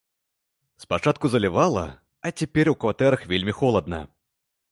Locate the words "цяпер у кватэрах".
2.43-3.21